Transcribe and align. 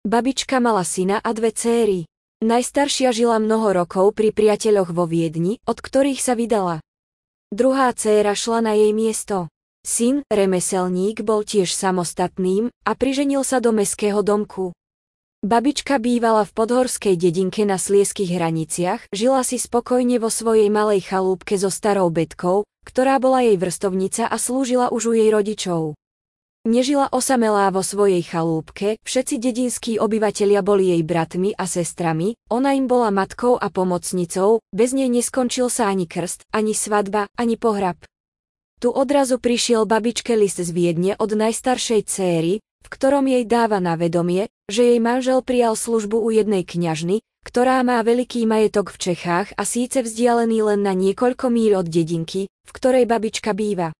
Babička 0.00 0.64
mala 0.64 0.80
syna 0.80 1.20
a 1.20 1.28
dve 1.36 1.52
céry. 1.52 2.08
Najstaršia 2.40 3.12
žila 3.12 3.36
mnoho 3.36 3.84
rokov 3.84 4.16
pri 4.16 4.32
priateľoch 4.32 4.96
vo 4.96 5.04
Viedni, 5.04 5.60
od 5.68 5.76
ktorých 5.76 6.24
sa 6.24 6.32
vydala. 6.32 6.80
Druhá 7.52 7.92
céra 7.92 8.32
šla 8.32 8.64
na 8.64 8.72
jej 8.72 8.96
miesto. 8.96 9.52
Syn, 9.84 10.24
remeselník, 10.32 11.20
bol 11.20 11.44
tiež 11.44 11.76
samostatným 11.76 12.72
a 12.72 12.96
priženil 12.96 13.44
sa 13.44 13.60
do 13.60 13.76
meského 13.76 14.24
domku. 14.24 14.72
Babička 15.44 16.00
bývala 16.00 16.48
v 16.48 16.52
podhorskej 16.56 17.20
dedinke 17.20 17.68
na 17.68 17.76
slieských 17.76 18.40
hraniciach, 18.40 19.12
žila 19.12 19.44
si 19.44 19.60
spokojne 19.60 20.16
vo 20.16 20.32
svojej 20.32 20.72
malej 20.72 21.12
chalúbke 21.12 21.60
so 21.60 21.68
starou 21.68 22.08
betkou, 22.08 22.64
ktorá 22.88 23.20
bola 23.20 23.44
jej 23.44 23.60
vrstovnica 23.60 24.32
a 24.32 24.36
slúžila 24.40 24.88
už 24.88 25.12
u 25.12 25.12
jej 25.12 25.28
rodičov. 25.28 25.92
Nežila 26.68 27.08
osamelá 27.08 27.72
vo 27.72 27.80
svojej 27.80 28.20
chalúbke, 28.20 29.00
všetci 29.00 29.40
dedinskí 29.40 29.92
obyvatelia 29.96 30.60
boli 30.60 30.92
jej 30.92 31.00
bratmi 31.00 31.56
a 31.56 31.64
sestrami, 31.64 32.36
ona 32.52 32.76
im 32.76 32.84
bola 32.84 33.08
matkou 33.08 33.56
a 33.56 33.72
pomocnicou, 33.72 34.60
bez 34.68 34.92
nej 34.92 35.08
neskončil 35.08 35.72
sa 35.72 35.88
ani 35.88 36.04
krst, 36.04 36.44
ani 36.52 36.76
svadba, 36.76 37.32
ani 37.40 37.56
pohrab. 37.56 37.96
Tu 38.76 38.92
odrazu 38.92 39.40
prišiel 39.40 39.88
babičke 39.88 40.36
list 40.36 40.60
z 40.60 40.68
Viedne 40.68 41.16
od 41.16 41.32
najstaršej 41.32 42.04
céry, 42.04 42.60
v 42.60 42.88
ktorom 42.92 43.24
jej 43.24 43.48
dáva 43.48 43.80
na 43.80 43.96
vedomie, 43.96 44.52
že 44.68 44.84
jej 44.84 45.00
manžel 45.00 45.40
prijal 45.40 45.80
službu 45.80 46.20
u 46.20 46.28
jednej 46.28 46.68
kňažny, 46.68 47.24
ktorá 47.40 47.80
má 47.80 48.04
veľký 48.04 48.44
majetok 48.44 48.92
v 48.92 49.00
Čechách 49.00 49.56
a 49.56 49.64
síce 49.64 50.04
vzdialený 50.04 50.60
len 50.76 50.84
na 50.84 50.92
niekoľko 50.92 51.48
míľ 51.48 51.80
od 51.80 51.88
dedinky, 51.88 52.52
v 52.52 52.70
ktorej 52.76 53.08
babička 53.08 53.56
býva. 53.56 53.96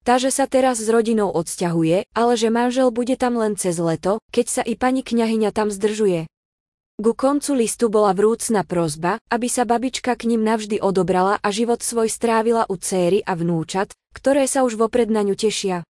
Tá, 0.00 0.16
že 0.16 0.32
sa 0.32 0.48
teraz 0.48 0.80
s 0.80 0.88
rodinou 0.88 1.28
odsťahuje, 1.28 2.08
ale 2.16 2.32
že 2.40 2.48
manžel 2.48 2.88
bude 2.88 3.20
tam 3.20 3.36
len 3.36 3.52
cez 3.60 3.76
leto, 3.76 4.16
keď 4.32 4.46
sa 4.48 4.62
i 4.64 4.72
pani 4.72 5.04
kňahyňa 5.04 5.52
tam 5.52 5.68
zdržuje. 5.68 6.24
Ku 7.00 7.16
koncu 7.16 7.56
listu 7.56 7.88
bola 7.88 8.12
vrúcna 8.12 8.60
prozba, 8.64 9.16
aby 9.32 9.48
sa 9.48 9.64
babička 9.64 10.12
k 10.16 10.28
ním 10.28 10.44
navždy 10.44 10.84
odobrala 10.84 11.40
a 11.40 11.48
život 11.48 11.80
svoj 11.80 12.12
strávila 12.12 12.68
u 12.68 12.76
céry 12.76 13.24
a 13.24 13.32
vnúčat, 13.32 13.92
ktoré 14.12 14.44
sa 14.44 14.68
už 14.68 14.76
vopred 14.76 15.08
na 15.08 15.24
ňu 15.24 15.32
tešia. 15.32 15.84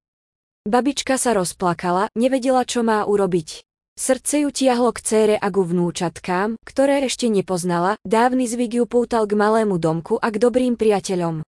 Babička 0.66 1.18
sa 1.18 1.34
rozplakala, 1.34 2.14
nevedela, 2.14 2.62
čo 2.62 2.86
má 2.86 3.02
urobiť. 3.02 3.66
Srdce 3.98 4.46
ju 4.46 4.54
tiahlo 4.54 4.94
k 4.94 5.02
cére 5.02 5.36
a 5.36 5.50
ku 5.50 5.66
vnúčatkám, 5.66 6.54
ktoré 6.62 7.02
ešte 7.04 7.26
nepoznala, 7.26 7.98
dávny 8.06 8.46
zvyk 8.46 8.72
ju 8.78 8.84
pútal 8.86 9.26
k 9.26 9.34
malému 9.34 9.82
domku 9.82 10.14
a 10.14 10.30
k 10.30 10.38
dobrým 10.38 10.78
priateľom. 10.78 11.42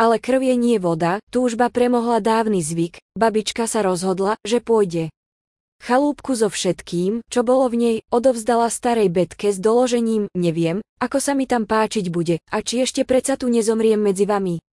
Ale 0.00 0.16
krv 0.16 0.40
je 0.40 0.56
nie 0.56 0.80
voda, 0.80 1.20
túžba 1.28 1.68
premohla 1.68 2.24
dávny 2.24 2.64
zvyk, 2.64 3.04
babička 3.12 3.68
sa 3.68 3.84
rozhodla, 3.84 4.40
že 4.48 4.64
pôjde. 4.64 5.12
Chalúbku 5.84 6.32
so 6.32 6.48
všetkým, 6.48 7.20
čo 7.28 7.44
bolo 7.44 7.68
v 7.68 7.76
nej, 7.76 7.96
odovzdala 8.08 8.72
starej 8.72 9.12
betke 9.12 9.52
s 9.52 9.60
doložením, 9.60 10.32
neviem, 10.32 10.80
ako 11.04 11.20
sa 11.20 11.36
mi 11.36 11.44
tam 11.44 11.68
páčiť 11.68 12.08
bude, 12.08 12.40
a 12.48 12.56
či 12.64 12.80
ešte 12.80 13.04
predsa 13.04 13.36
tu 13.36 13.52
nezomriem 13.52 14.00
medzi 14.00 14.24
vami. 14.24 14.64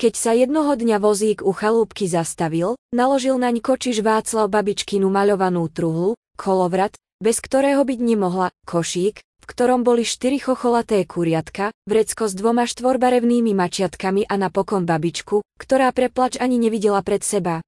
Keď 0.00 0.12
sa 0.16 0.32
jednoho 0.32 0.72
dňa 0.72 0.96
vozík 0.96 1.44
u 1.44 1.52
chalúbky 1.52 2.08
zastavil, 2.08 2.80
naložil 2.96 3.36
naň 3.36 3.60
kočiš 3.60 4.00
Václav 4.00 4.48
babičkinu 4.48 5.12
maľovanú 5.12 5.68
truhlu, 5.68 6.16
kolovrat, 6.40 6.96
bez 7.20 7.36
ktorého 7.44 7.84
byť 7.84 8.00
nemohla, 8.00 8.48
košík, 8.64 9.20
v 9.44 9.52
ktorom 9.52 9.84
boli 9.84 10.08
štyri 10.08 10.40
chocholaté 10.40 11.04
kuriatka, 11.04 11.68
vrecko 11.84 12.24
s 12.24 12.32
dvoma 12.32 12.64
štvorbarevnými 12.64 13.52
mačiatkami 13.52 14.24
a 14.24 14.40
napokon 14.40 14.88
babičku, 14.88 15.44
ktorá 15.60 15.92
preplač 15.92 16.40
ani 16.40 16.56
nevidela 16.56 17.04
pred 17.04 17.20
seba. 17.20 17.60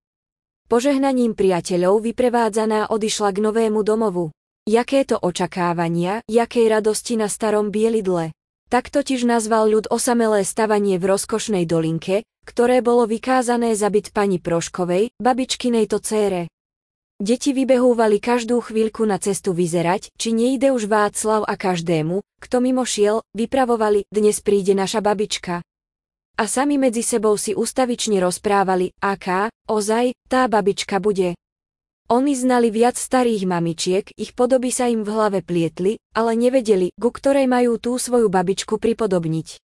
Požehnaním 0.73 1.37
priateľov 1.37 2.01
vyprevádzaná 2.01 2.89
odišla 2.89 3.29
k 3.37 3.39
novému 3.45 3.85
domovu. 3.85 4.33
Jaké 4.65 5.05
to 5.05 5.21
očakávania, 5.21 6.25
jakej 6.25 6.73
radosti 6.73 7.21
na 7.21 7.29
starom 7.29 7.69
bielidle. 7.69 8.33
Tak 8.73 8.89
totiž 8.89 9.29
nazval 9.29 9.69
ľud 9.69 9.93
osamelé 9.93 10.49
stavanie 10.49 10.97
v 10.97 11.13
rozkošnej 11.13 11.69
dolinke, 11.69 12.25
ktoré 12.49 12.81
bolo 12.81 13.05
vykázané 13.05 13.77
za 13.77 13.93
byt 13.93 14.17
pani 14.17 14.41
Proškovej, 14.41 15.13
babičkinej 15.21 15.93
to 15.93 16.01
cére. 16.01 16.49
Deti 17.17 17.57
vybehúvali 17.57 18.21
každú 18.21 18.61
chvíľku 18.61 19.09
na 19.09 19.17
cestu 19.17 19.57
vyzerať, 19.57 20.13
či 20.21 20.37
nejde 20.37 20.69
už 20.69 20.85
Václav 20.85 21.49
a 21.49 21.57
každému, 21.57 22.21
kto 22.45 22.61
mimo 22.61 22.85
šiel, 22.85 23.25
vypravovali, 23.33 24.05
dnes 24.13 24.45
príde 24.45 24.77
naša 24.77 25.01
babička. 25.01 25.65
A 26.37 26.45
sami 26.45 26.77
medzi 26.77 27.01
sebou 27.01 27.41
si 27.41 27.57
ustavične 27.57 28.21
rozprávali, 28.21 28.93
aká, 29.01 29.49
ozaj, 29.65 30.13
tá 30.29 30.45
babička 30.45 31.01
bude. 31.01 31.41
Oni 32.13 32.37
znali 32.37 32.69
viac 32.69 33.01
starých 33.01 33.49
mamičiek, 33.49 34.05
ich 34.13 34.37
podoby 34.37 34.69
sa 34.69 34.93
im 34.93 35.01
v 35.01 35.09
hlave 35.09 35.41
plietli, 35.41 35.97
ale 36.13 36.37
nevedeli, 36.37 36.93
ku 37.01 37.09
ktorej 37.09 37.49
majú 37.49 37.81
tú 37.81 37.97
svoju 37.97 38.29
babičku 38.29 38.77
pripodobniť. 38.77 39.57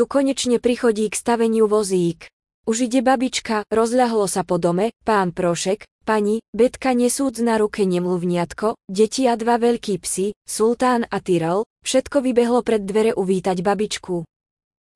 Tu 0.00 0.02
konečne 0.08 0.56
prichodí 0.56 1.12
k 1.12 1.14
staveniu 1.20 1.68
vozík. 1.68 2.32
Už 2.64 2.88
ide 2.88 3.04
babička, 3.04 3.68
rozľahlo 3.68 4.24
sa 4.24 4.48
po 4.48 4.56
dome, 4.56 4.96
pán 5.04 5.36
Prošek, 5.36 5.89
Pani, 6.08 6.40
Betka 6.50 6.96
nesúc 6.96 7.38
na 7.44 7.60
ruke 7.60 7.86
nemluvniatko, 7.86 8.74
deti 8.88 9.28
a 9.28 9.36
dva 9.36 9.60
veľkí 9.60 10.00
psi, 10.00 10.32
Sultán 10.48 11.06
a 11.06 11.20
Tyrol, 11.20 11.68
všetko 11.86 12.24
vybehlo 12.24 12.64
pred 12.64 12.82
dvere 12.82 13.12
uvítať 13.14 13.60
babičku. 13.62 14.26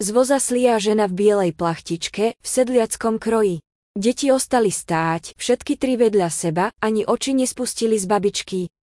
Z 0.02 0.06
voza 0.10 0.42
slia 0.42 0.82
žena 0.82 1.06
v 1.06 1.14
bielej 1.14 1.52
plachtičke, 1.54 2.34
v 2.34 2.46
sedliackom 2.46 3.22
kroji. 3.22 3.62
Deti 3.94 4.34
ostali 4.34 4.74
stáť, 4.74 5.38
všetky 5.38 5.78
tri 5.78 5.94
vedľa 5.94 6.26
seba, 6.26 6.74
ani 6.82 7.06
oči 7.06 7.30
nespustili 7.30 7.94
z 7.94 8.10
babičky, 8.10 8.73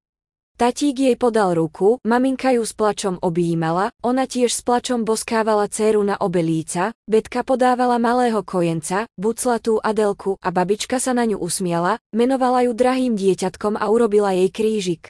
Tatík 0.62 0.94
jej 0.94 1.18
podal 1.18 1.58
ruku, 1.58 1.98
maminka 2.06 2.54
ju 2.54 2.62
s 2.62 2.78
plačom 2.78 3.18
objímala, 3.18 3.90
ona 4.06 4.30
tiež 4.30 4.54
s 4.54 4.62
plačom 4.62 5.02
boskávala 5.02 5.66
céru 5.66 6.06
na 6.06 6.22
obelíca, 6.22 6.94
Betka 7.10 7.42
podávala 7.42 7.98
malého 7.98 8.46
kojenca, 8.46 9.10
buclatú 9.18 9.82
Adelku 9.82 10.38
a 10.38 10.54
babička 10.54 11.02
sa 11.02 11.18
na 11.18 11.26
ňu 11.26 11.42
usmiala, 11.42 11.98
menovala 12.14 12.70
ju 12.70 12.78
drahým 12.78 13.18
dieťatkom 13.18 13.74
a 13.74 13.90
urobila 13.90 14.38
jej 14.38 14.54
krížik. 14.54 15.10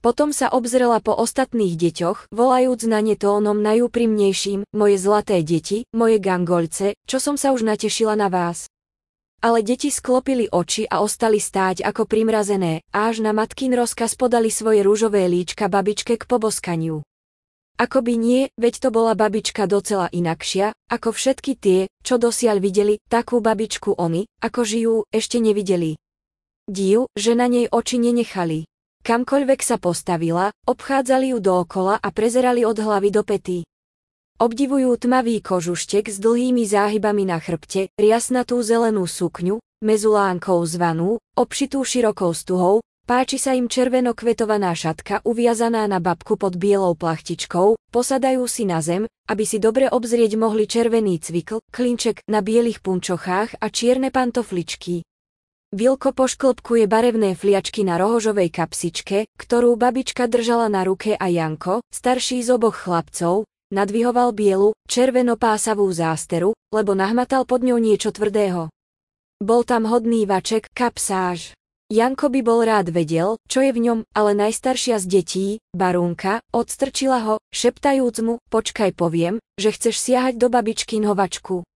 Potom 0.00 0.32
sa 0.32 0.48
obzrela 0.48 0.96
po 1.04 1.12
ostatných 1.12 1.76
deťoch, 1.76 2.32
volajúc 2.32 2.88
na 2.88 3.04
ne 3.04 3.20
tónom 3.20 3.60
najúprimnejším, 3.60 4.64
moje 4.72 4.96
zlaté 4.96 5.44
deti, 5.44 5.84
moje 5.92 6.16
gangolce, 6.16 6.96
čo 7.04 7.20
som 7.20 7.36
sa 7.36 7.52
už 7.52 7.68
natešila 7.68 8.16
na 8.16 8.32
vás. 8.32 8.64
Ale 9.40 9.64
deti 9.64 9.88
sklopili 9.88 10.52
oči 10.52 10.84
a 10.84 11.00
ostali 11.00 11.40
stáť 11.40 11.80
ako 11.80 12.04
primrazené, 12.04 12.84
až 12.92 13.24
na 13.24 13.32
matkin 13.32 13.72
rozkaz 13.72 14.12
podali 14.12 14.52
svoje 14.52 14.84
rúžové 14.84 15.24
líčka 15.32 15.72
babičke 15.72 16.20
k 16.20 16.28
poboskaniu. 16.28 17.00
Ako 17.80 18.04
by 18.04 18.14
nie, 18.20 18.52
veď 18.60 18.74
to 18.76 18.88
bola 18.92 19.16
babička 19.16 19.64
docela 19.64 20.12
inakšia, 20.12 20.76
ako 20.92 21.16
všetky 21.16 21.56
tie, 21.56 21.88
čo 22.04 22.20
dosiaľ 22.20 22.60
videli, 22.60 23.00
takú 23.08 23.40
babičku 23.40 23.96
oni, 23.96 24.28
ako 24.44 24.60
žijú, 24.60 24.96
ešte 25.08 25.40
nevideli. 25.40 25.96
Div, 26.68 27.08
že 27.16 27.32
na 27.32 27.48
nej 27.48 27.64
oči 27.72 27.96
nenechali. 27.96 28.68
Kamkoľvek 29.00 29.64
sa 29.64 29.80
postavila, 29.80 30.52
obchádzali 30.68 31.32
ju 31.32 31.40
dookola 31.40 31.96
a 31.96 32.08
prezerali 32.12 32.68
od 32.68 32.76
hlavy 32.76 33.08
do 33.08 33.24
pety. 33.24 33.64
Obdivujú 34.40 34.96
tmavý 34.96 35.44
kožuštek 35.44 36.08
s 36.08 36.16
dlhými 36.16 36.64
záhybami 36.64 37.28
na 37.28 37.36
chrbte, 37.36 37.92
riasnatú 38.00 38.64
zelenú 38.64 39.04
sukňu, 39.04 39.60
mezulánkou 39.84 40.64
zvanú, 40.64 41.20
obšitú 41.36 41.84
širokou 41.84 42.32
stuhou, 42.32 42.80
páči 43.04 43.36
sa 43.36 43.52
im 43.52 43.68
červeno-kvetovaná 43.68 44.72
šatka 44.72 45.20
uviazaná 45.28 45.84
na 45.84 46.00
babku 46.00 46.40
pod 46.40 46.56
bielou 46.56 46.96
plachtičkou, 46.96 47.76
posadajú 47.92 48.48
si 48.48 48.64
na 48.64 48.80
zem, 48.80 49.04
aby 49.28 49.44
si 49.44 49.60
dobre 49.60 49.92
obzrieť 49.92 50.40
mohli 50.40 50.64
červený 50.64 51.20
cvikl, 51.20 51.60
klinček 51.68 52.24
na 52.24 52.40
bielých 52.40 52.80
punčochách 52.80 53.60
a 53.60 53.66
čierne 53.68 54.08
pantofličky. 54.08 55.04
Vilko 55.76 56.16
pošklopkuje 56.16 56.88
barevné 56.88 57.36
fliačky 57.36 57.84
na 57.84 58.00
rohožovej 58.00 58.50
kapsičke, 58.56 59.28
ktorú 59.36 59.76
babička 59.76 60.32
držala 60.32 60.72
na 60.72 60.80
ruke 60.82 61.12
a 61.12 61.28
Janko, 61.28 61.84
starší 61.92 62.40
z 62.40 62.56
oboch 62.56 62.88
chlapcov, 62.88 63.46
nadvihoval 63.70 64.34
bielu, 64.34 64.76
červenopásavú 64.86 65.86
zásteru, 65.90 66.52
lebo 66.74 66.92
nahmatal 66.98 67.46
pod 67.48 67.64
ňou 67.66 67.78
niečo 67.78 68.12
tvrdého. 68.12 68.70
Bol 69.40 69.64
tam 69.64 69.88
hodný 69.88 70.28
vaček, 70.28 70.68
kapsáž. 70.76 71.56
Janko 71.90 72.30
by 72.30 72.40
bol 72.46 72.62
rád 72.62 72.94
vedel, 72.94 73.34
čo 73.50 73.66
je 73.66 73.74
v 73.74 73.82
ňom, 73.82 73.98
ale 74.14 74.30
najstaršia 74.38 75.02
z 75.02 75.06
detí, 75.10 75.46
Barúnka, 75.74 76.38
odstrčila 76.54 77.18
ho, 77.26 77.34
šeptajúc 77.50 78.16
mu, 78.22 78.38
počkaj 78.46 78.94
poviem, 78.94 79.42
že 79.58 79.74
chceš 79.74 79.98
siahať 79.98 80.38
do 80.38 80.46
babičkynho 80.54 81.18
vačku. 81.18 81.66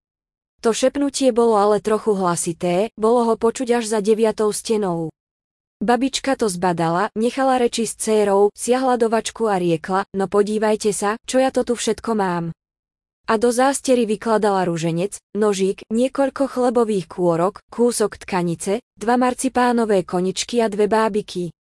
To 0.62 0.70
šepnutie 0.70 1.34
bolo 1.34 1.58
ale 1.58 1.82
trochu 1.82 2.14
hlasité, 2.14 2.94
bolo 2.94 3.26
ho 3.26 3.34
počuť 3.34 3.82
až 3.82 3.90
za 3.90 3.98
deviatou 3.98 4.54
stenou. 4.54 5.10
Babička 5.84 6.32
to 6.32 6.48
zbadala, 6.48 7.12
nechala 7.12 7.60
reči 7.60 7.84
s 7.84 7.92
cérou, 8.00 8.48
siahla 8.56 8.96
do 8.96 9.12
vačku 9.12 9.52
a 9.52 9.60
riekla, 9.60 10.08
no 10.16 10.32
podívajte 10.32 10.96
sa, 10.96 11.20
čo 11.28 11.36
ja 11.36 11.52
to 11.52 11.60
tu 11.60 11.76
všetko 11.76 12.16
mám. 12.16 12.56
A 13.28 13.36
do 13.36 13.52
zástery 13.52 14.08
vykladala 14.08 14.64
ruženec, 14.64 15.20
nožík, 15.36 15.84
niekoľko 15.92 16.48
chlebových 16.48 17.04
kôrok, 17.04 17.60
kúsok 17.68 18.16
tkanice, 18.16 18.80
dva 18.96 19.20
marcipánové 19.20 20.08
koničky 20.08 20.64
a 20.64 20.72
dve 20.72 20.88
bábiky. 20.88 21.52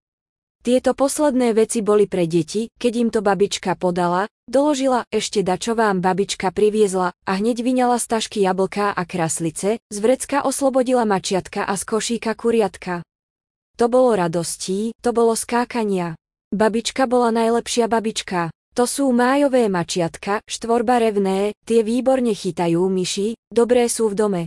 Tieto 0.62 0.94
posledné 0.94 1.50
veci 1.50 1.82
boli 1.82 2.06
pre 2.06 2.30
deti, 2.30 2.70
keď 2.78 2.92
im 2.94 3.10
to 3.10 3.26
babička 3.26 3.74
podala, 3.74 4.30
doložila, 4.46 5.02
ešte 5.10 5.42
da 5.42 5.58
čo 5.58 5.74
vám 5.74 5.98
babička 5.98 6.54
priviezla, 6.54 7.10
a 7.10 7.32
hneď 7.42 7.58
vyňala 7.58 7.98
z 7.98 8.06
tašky 8.06 8.46
jablká 8.46 8.94
a 8.94 9.02
kraslice, 9.02 9.82
z 9.82 9.96
vrecka 9.98 10.46
oslobodila 10.46 11.02
mačiatka 11.02 11.66
a 11.66 11.74
z 11.74 11.82
košíka 11.82 12.38
kuriatka. 12.38 13.02
To 13.80 13.86
bolo 13.88 14.12
radostí, 14.12 14.92
to 15.00 15.16
bolo 15.16 15.32
skákania. 15.32 16.16
Babička 16.52 17.08
bola 17.08 17.32
najlepšia 17.32 17.88
babička. 17.88 18.52
To 18.72 18.88
sú 18.88 19.12
májové 19.12 19.68
mačiatka, 19.68 20.40
štvorbarevné, 20.48 21.52
tie 21.68 21.80
výborne 21.84 22.32
chytajú 22.32 22.80
myši, 22.88 23.36
dobré 23.52 23.84
sú 23.88 24.08
v 24.08 24.16
dome. 24.16 24.42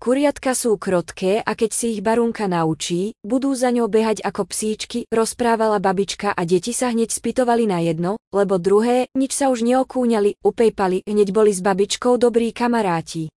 Kuriatka 0.00 0.56
sú 0.56 0.80
krotké 0.80 1.44
a 1.44 1.52
keď 1.52 1.70
si 1.76 1.86
ich 1.92 2.00
barunka 2.00 2.48
naučí, 2.48 3.12
budú 3.20 3.52
za 3.52 3.68
ňou 3.68 3.84
behať 3.84 4.24
ako 4.24 4.48
psíčky, 4.48 5.04
rozprávala 5.12 5.76
babička 5.76 6.32
a 6.32 6.42
deti 6.48 6.72
sa 6.72 6.88
hneď 6.88 7.12
spytovali 7.12 7.68
na 7.68 7.84
jedno, 7.84 8.16
lebo 8.32 8.56
druhé, 8.56 9.12
nič 9.12 9.36
sa 9.36 9.52
už 9.52 9.60
neokúňali, 9.60 10.40
upejpali, 10.40 11.04
hneď 11.04 11.28
boli 11.36 11.52
s 11.52 11.60
babičkou 11.60 12.16
dobrí 12.16 12.48
kamaráti. 12.56 13.28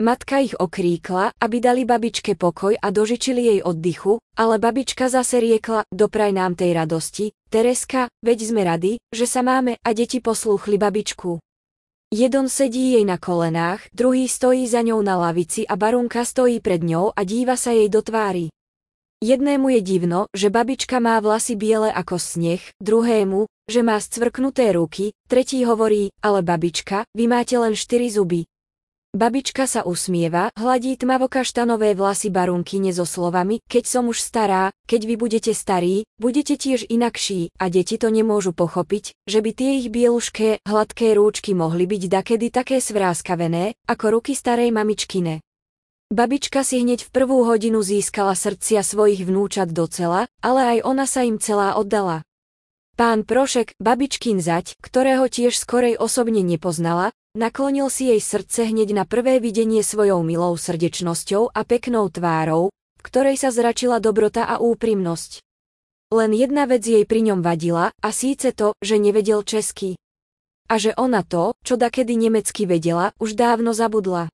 Matka 0.00 0.40
ich 0.40 0.56
okríkla, 0.56 1.36
aby 1.36 1.60
dali 1.60 1.84
babičke 1.84 2.32
pokoj 2.32 2.72
a 2.72 2.88
dožičili 2.88 3.52
jej 3.52 3.60
oddychu, 3.60 4.16
ale 4.32 4.56
babička 4.56 5.12
zase 5.12 5.44
riekla, 5.44 5.84
dopraj 5.92 6.32
nám 6.32 6.56
tej 6.56 6.72
radosti, 6.72 7.36
Tereska, 7.52 8.08
veď 8.24 8.38
sme 8.40 8.64
rady, 8.64 8.92
že 9.12 9.28
sa 9.28 9.44
máme 9.44 9.76
a 9.76 9.90
deti 9.92 10.24
poslúchli 10.24 10.80
babičku. 10.80 11.36
Jeden 12.16 12.48
sedí 12.48 12.96
jej 12.96 13.04
na 13.04 13.20
kolenách, 13.20 13.92
druhý 13.92 14.24
stojí 14.24 14.64
za 14.64 14.80
ňou 14.80 15.04
na 15.04 15.20
lavici 15.20 15.68
a 15.68 15.76
barunka 15.76 16.24
stojí 16.24 16.64
pred 16.64 16.80
ňou 16.80 17.12
a 17.12 17.20
díva 17.20 17.60
sa 17.60 17.76
jej 17.76 17.92
do 17.92 18.00
tvári. 18.00 18.48
Jednému 19.20 19.68
je 19.68 19.80
divno, 19.84 20.32
že 20.32 20.48
babička 20.48 20.96
má 20.96 21.20
vlasy 21.20 21.60
biele 21.60 21.92
ako 21.92 22.16
sneh, 22.16 22.64
druhému, 22.80 23.44
že 23.68 23.84
má 23.84 24.00
scvrknuté 24.00 24.72
ruky, 24.72 25.12
tretí 25.28 25.62
hovorí, 25.62 26.10
ale 26.24 26.40
babička, 26.40 27.04
vy 27.12 27.28
máte 27.28 27.54
len 27.60 27.76
štyri 27.76 28.08
zuby, 28.10 28.48
Babička 29.10 29.66
sa 29.66 29.82
usmieva, 29.82 30.54
hladí 30.54 30.94
tmavokaštanové 30.94 31.98
vlasy 31.98 32.30
barunkine 32.30 32.94
so 32.94 33.02
slovami, 33.02 33.58
keď 33.66 33.84
som 33.90 34.06
už 34.06 34.22
stará, 34.22 34.70
keď 34.86 35.00
vy 35.02 35.14
budete 35.18 35.50
starí, 35.50 36.06
budete 36.22 36.54
tiež 36.54 36.86
inakší, 36.86 37.50
a 37.58 37.66
deti 37.74 37.98
to 37.98 38.06
nemôžu 38.06 38.54
pochopiť, 38.54 39.18
že 39.26 39.42
by 39.42 39.50
tie 39.50 39.70
ich 39.82 39.90
bielušké, 39.90 40.62
hladké 40.62 41.18
rúčky 41.18 41.58
mohli 41.58 41.90
byť 41.90 42.02
dakedy 42.06 42.54
také 42.54 42.78
svráskavené, 42.78 43.74
ako 43.90 44.22
ruky 44.22 44.38
starej 44.38 44.70
mamičkine. 44.70 45.42
Babička 46.14 46.62
si 46.62 46.78
hneď 46.78 47.02
v 47.02 47.10
prvú 47.10 47.42
hodinu 47.50 47.82
získala 47.82 48.38
srdcia 48.38 48.86
svojich 48.86 49.26
vnúčat 49.26 49.74
docela, 49.74 50.30
ale 50.38 50.78
aj 50.78 50.86
ona 50.86 51.10
sa 51.10 51.26
im 51.26 51.42
celá 51.42 51.74
oddala. 51.74 52.22
Pán 53.00 53.24
Prošek, 53.24 53.80
babičkin 53.80 54.44
zať, 54.44 54.76
ktorého 54.84 55.24
tiež 55.24 55.56
skorej 55.56 55.96
osobne 55.96 56.44
nepoznala, 56.44 57.16
Naklonil 57.30 57.86
si 57.94 58.10
jej 58.10 58.18
srdce 58.18 58.66
hneď 58.66 58.90
na 58.90 59.04
prvé 59.06 59.38
videnie 59.38 59.86
svojou 59.86 60.26
milou 60.26 60.58
srdečnosťou 60.58 61.54
a 61.54 61.62
peknou 61.62 62.10
tvárou, 62.10 62.74
v 62.74 63.02
ktorej 63.06 63.38
sa 63.38 63.54
zračila 63.54 64.02
dobrota 64.02 64.50
a 64.50 64.58
úprimnosť. 64.58 65.38
Len 66.10 66.34
jedna 66.34 66.66
vec 66.66 66.82
jej 66.82 67.06
pri 67.06 67.30
ňom 67.30 67.38
vadila, 67.38 67.94
a 68.02 68.08
síce 68.10 68.50
to, 68.50 68.74
že 68.82 68.98
nevedel 68.98 69.46
česky. 69.46 69.94
A 70.66 70.74
že 70.76 70.90
ona 70.98 71.22
to, 71.22 71.54
čo 71.62 71.78
dakedy 71.78 72.18
nemecky 72.18 72.66
vedela, 72.66 73.14
už 73.22 73.38
dávno 73.38 73.72
zabudla. 73.78 74.26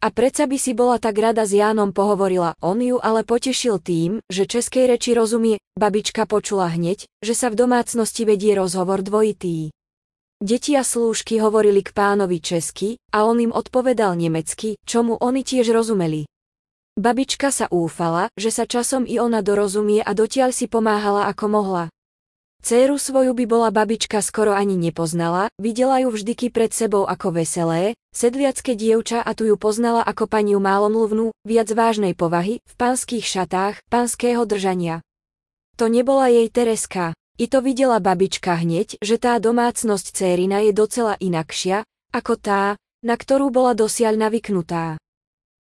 A 0.00 0.08
predsa 0.08 0.48
by 0.48 0.56
si 0.56 0.72
bola 0.72 0.96
tak 0.96 1.20
rada 1.20 1.44
s 1.44 1.52
Jánom 1.52 1.92
pohovorila, 1.92 2.56
on 2.64 2.80
ju 2.80 2.96
ale 2.96 3.20
potešil 3.20 3.84
tým, 3.84 4.24
že 4.32 4.48
českej 4.48 4.88
reči 4.88 5.12
rozumie, 5.12 5.60
babička 5.76 6.24
počula 6.24 6.72
hneď, 6.72 7.04
že 7.20 7.36
sa 7.36 7.52
v 7.52 7.60
domácnosti 7.60 8.24
vedie 8.24 8.56
rozhovor 8.56 9.04
dvojitý. 9.04 9.68
Deti 10.40 10.72
a 10.72 10.88
slúžky 10.88 11.36
hovorili 11.36 11.84
k 11.84 11.92
pánovi 11.92 12.40
česky, 12.40 12.96
a 13.12 13.28
on 13.28 13.44
im 13.44 13.52
odpovedal 13.52 14.16
nemecky, 14.16 14.80
čomu 14.88 15.20
oni 15.20 15.44
tiež 15.44 15.68
rozumeli. 15.68 16.24
Babička 16.96 17.52
sa 17.52 17.68
úfala, 17.68 18.32
že 18.40 18.48
sa 18.48 18.64
časom 18.64 19.04
i 19.04 19.20
ona 19.20 19.44
dorozumie 19.44 20.00
a 20.00 20.16
dotiaľ 20.16 20.56
si 20.56 20.64
pomáhala 20.64 21.28
ako 21.28 21.44
mohla. 21.52 21.84
Céru 22.60 23.00
svoju 23.00 23.32
by 23.32 23.44
bola 23.48 23.72
babička 23.72 24.20
skoro 24.20 24.52
ani 24.52 24.76
nepoznala, 24.76 25.48
videla 25.56 25.96
ju 26.04 26.12
vždyky 26.12 26.52
pred 26.52 26.68
sebou 26.76 27.08
ako 27.08 27.40
veselé, 27.40 27.96
sedliacké 28.12 28.76
dievča 28.76 29.24
a 29.24 29.32
tu 29.32 29.48
ju 29.48 29.56
poznala 29.56 30.04
ako 30.04 30.28
paniu 30.28 30.60
málomluvnú, 30.60 31.32
viac 31.48 31.72
vážnej 31.72 32.12
povahy, 32.12 32.60
v 32.60 32.74
pánskych 32.76 33.24
šatách, 33.24 33.80
pánskeho 33.88 34.44
držania. 34.44 35.00
To 35.80 35.88
nebola 35.88 36.28
jej 36.28 36.52
Tereska, 36.52 37.16
i 37.40 37.48
to 37.48 37.64
videla 37.64 37.96
babička 38.04 38.60
hneď, 38.60 39.00
že 39.00 39.16
tá 39.16 39.40
domácnosť 39.40 40.12
cérina 40.12 40.60
je 40.60 40.76
docela 40.76 41.16
inakšia, 41.16 41.88
ako 42.12 42.36
tá, 42.36 42.76
na 43.00 43.16
ktorú 43.16 43.48
bola 43.48 43.72
dosiaľ 43.72 44.20
navyknutá. 44.28 45.00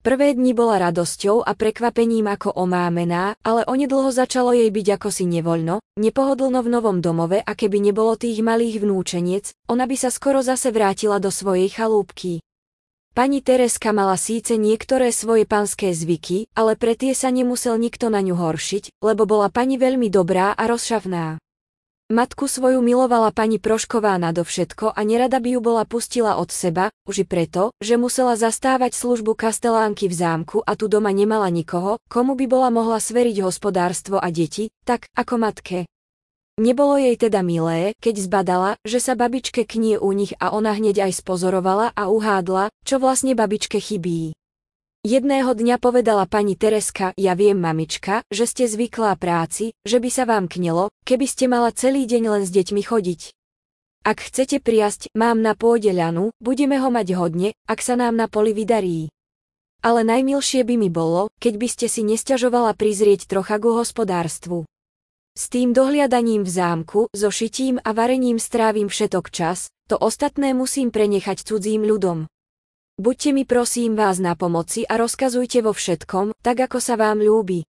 Prvé 0.01 0.33
dni 0.33 0.57
bola 0.57 0.81
radosťou 0.81 1.45
a 1.45 1.53
prekvapením 1.53 2.25
ako 2.25 2.57
omámená, 2.57 3.37
ale 3.45 3.61
onedlho 3.69 4.09
začalo 4.09 4.49
jej 4.49 4.73
byť 4.73 4.97
ako 4.97 5.09
si 5.13 5.29
nevoľno, 5.29 5.77
nepohodlno 6.01 6.57
v 6.65 6.71
novom 6.73 7.05
domove 7.05 7.37
a 7.37 7.51
keby 7.53 7.77
nebolo 7.77 8.17
tých 8.17 8.41
malých 8.41 8.81
vnúčeniec, 8.81 9.53
ona 9.69 9.85
by 9.85 9.93
sa 9.93 10.09
skoro 10.09 10.41
zase 10.41 10.73
vrátila 10.73 11.21
do 11.21 11.29
svojej 11.29 11.69
chalúbky. 11.69 12.41
Pani 13.13 13.45
Tereska 13.45 13.93
mala 13.93 14.17
síce 14.17 14.57
niektoré 14.57 15.13
svoje 15.13 15.45
panské 15.45 15.93
zvyky, 15.93 16.49
ale 16.57 16.73
pre 16.73 16.97
tie 16.97 17.13
sa 17.13 17.29
nemusel 17.29 17.77
nikto 17.77 18.09
na 18.09 18.25
ňu 18.25 18.33
horšiť, 18.33 19.05
lebo 19.05 19.29
bola 19.29 19.53
pani 19.53 19.77
veľmi 19.77 20.09
dobrá 20.09 20.57
a 20.57 20.65
rozšavná. 20.65 21.37
Matku 22.11 22.51
svoju 22.51 22.83
milovala 22.83 23.31
pani 23.31 23.55
Prošková 23.55 24.19
nadovšetko 24.19 24.91
a 24.91 24.99
nerada 25.07 25.39
by 25.39 25.55
ju 25.55 25.59
bola 25.63 25.87
pustila 25.87 26.35
od 26.35 26.51
seba, 26.51 26.91
už 27.07 27.23
i 27.23 27.25
preto, 27.25 27.71
že 27.79 27.95
musela 27.95 28.35
zastávať 28.35 28.99
službu 28.99 29.31
kastelánky 29.31 30.11
v 30.11 30.19
zámku 30.19 30.59
a 30.59 30.75
tu 30.75 30.91
doma 30.91 31.15
nemala 31.15 31.47
nikoho, 31.47 32.03
komu 32.11 32.35
by 32.35 32.51
bola 32.51 32.67
mohla 32.67 32.99
sveriť 32.99 33.39
hospodárstvo 33.47 34.19
a 34.19 34.27
deti, 34.27 34.75
tak, 34.83 35.07
ako 35.15 35.39
matke. 35.39 35.87
Nebolo 36.59 36.99
jej 36.99 37.15
teda 37.15 37.47
milé, 37.47 37.95
keď 38.03 38.15
zbadala, 38.27 38.71
že 38.83 38.99
sa 38.99 39.15
babičke 39.15 39.63
knie 39.63 39.95
u 39.95 40.11
nich 40.11 40.35
a 40.35 40.51
ona 40.51 40.75
hneď 40.75 41.07
aj 41.07 41.23
spozorovala 41.23 41.95
a 41.95 42.11
uhádla, 42.11 42.75
čo 42.83 42.99
vlastne 42.99 43.39
babičke 43.39 43.79
chybí. 43.79 44.35
Jedného 45.01 45.57
dňa 45.57 45.81
povedala 45.81 46.29
pani 46.29 46.53
Tereska, 46.53 47.17
ja 47.17 47.33
viem 47.33 47.57
mamička, 47.57 48.21
že 48.29 48.45
ste 48.45 48.69
zvyklá 48.69 49.17
práci, 49.17 49.73
že 49.81 49.97
by 49.97 50.09
sa 50.13 50.29
vám 50.29 50.45
knelo, 50.45 50.93
keby 51.09 51.25
ste 51.25 51.49
mala 51.49 51.73
celý 51.73 52.05
deň 52.05 52.23
len 52.29 52.43
s 52.45 52.53
deťmi 52.53 52.85
chodiť. 52.85 53.33
Ak 54.05 54.21
chcete 54.21 54.61
priasť, 54.61 55.09
mám 55.17 55.41
na 55.41 55.57
pôde 55.57 55.89
ľanu, 55.89 56.37
budeme 56.37 56.77
ho 56.77 56.93
mať 56.93 57.17
hodne, 57.17 57.57
ak 57.65 57.81
sa 57.81 57.97
nám 57.97 58.13
na 58.13 58.29
poli 58.29 58.53
vydarí. 58.53 59.09
Ale 59.81 60.05
najmilšie 60.05 60.61
by 60.69 60.77
mi 60.77 60.93
bolo, 60.93 61.33
keď 61.41 61.53
by 61.57 61.67
ste 61.73 61.89
si 61.89 62.05
nesťažovala 62.05 62.77
prizrieť 62.77 63.25
trocha 63.25 63.57
ku 63.57 63.73
hospodárstvu. 63.73 64.69
S 65.33 65.49
tým 65.49 65.73
dohliadaním 65.73 66.45
v 66.45 66.51
zámku, 66.53 67.09
so 67.09 67.33
šitím 67.33 67.81
a 67.81 67.89
varením 67.97 68.37
strávim 68.37 68.85
všetok 68.85 69.33
čas, 69.33 69.73
to 69.89 69.97
ostatné 69.97 70.53
musím 70.53 70.93
prenechať 70.93 71.41
cudzím 71.41 71.89
ľudom. 71.89 72.29
Buďte 73.01 73.33
mi 73.33 73.49
prosím 73.49 73.97
vás 73.97 74.21
na 74.21 74.37
pomoci 74.37 74.85
a 74.85 74.93
rozkazujte 74.93 75.65
vo 75.65 75.73
všetkom, 75.73 76.37
tak 76.45 76.69
ako 76.69 76.77
sa 76.77 76.93
vám 77.01 77.17
ľúbi. 77.25 77.65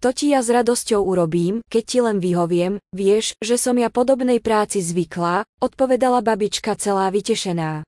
To 0.00 0.08
ti 0.16 0.32
ja 0.32 0.40
s 0.40 0.48
radosťou 0.48 1.04
urobím, 1.04 1.60
keď 1.68 1.82
ti 1.84 1.98
len 2.00 2.16
vyhoviem, 2.16 2.80
vieš, 2.96 3.36
že 3.44 3.60
som 3.60 3.76
ja 3.76 3.92
podobnej 3.92 4.40
práci 4.40 4.80
zvyklá, 4.80 5.44
odpovedala 5.60 6.24
babička 6.24 6.80
celá 6.80 7.12
vytešená. 7.12 7.84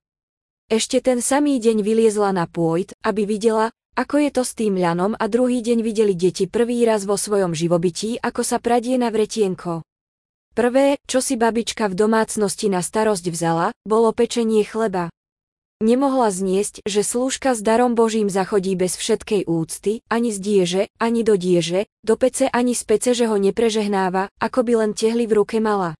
Ešte 0.69 1.01
ten 1.01 1.17
samý 1.17 1.57
deň 1.57 1.81
vyliezla 1.81 2.29
na 2.29 2.45
pôjt, 2.45 2.93
aby 3.01 3.25
videla, 3.25 3.73
ako 3.97 4.21
je 4.21 4.29
to 4.29 4.45
s 4.45 4.53
tým 4.53 4.77
ľanom 4.77 5.17
a 5.17 5.25
druhý 5.25 5.65
deň 5.65 5.81
videli 5.81 6.13
deti 6.13 6.45
prvý 6.45 6.85
raz 6.85 7.09
vo 7.09 7.17
svojom 7.17 7.57
živobytí, 7.57 8.21
ako 8.21 8.45
sa 8.45 8.61
pradie 8.61 9.01
na 9.01 9.09
vretienko. 9.09 9.81
Prvé, 10.53 11.01
čo 11.09 11.25
si 11.25 11.41
babička 11.41 11.89
v 11.89 11.97
domácnosti 12.05 12.69
na 12.69 12.85
starosť 12.85 13.33
vzala, 13.33 13.73
bolo 13.81 14.13
pečenie 14.13 14.61
chleba. 14.61 15.09
Nemohla 15.77 16.33
zniesť, 16.33 16.81
že 16.89 17.05
slúžka 17.05 17.53
s 17.53 17.61
darom 17.61 17.93
Božím 17.93 18.33
zachodí 18.33 18.73
bez 18.73 18.97
všetkej 18.97 19.45
úcty, 19.45 20.01
ani 20.09 20.33
z 20.33 20.39
dieže, 20.41 20.83
ani 20.97 21.21
do 21.21 21.37
dieže, 21.37 21.85
do 22.01 22.17
pece 22.17 22.49
ani 22.49 22.73
z 22.73 22.81
pece, 22.81 23.13
že 23.13 23.29
ho 23.29 23.37
neprežehnáva, 23.37 24.33
ako 24.41 24.65
by 24.65 24.73
len 24.73 24.91
tehli 24.97 25.29
v 25.29 25.37
ruke 25.37 25.61
mala. 25.61 25.93